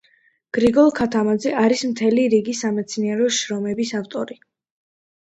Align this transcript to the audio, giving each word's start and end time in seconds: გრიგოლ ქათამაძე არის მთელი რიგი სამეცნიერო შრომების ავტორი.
გრიგოლ 0.57 0.87
ქათამაძე 0.99 1.51
არის 1.63 1.83
მთელი 1.89 2.23
რიგი 2.35 2.55
სამეცნიერო 2.61 3.29
შრომების 3.41 3.93
ავტორი. 4.01 4.39